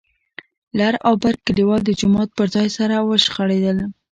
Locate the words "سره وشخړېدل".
2.77-3.77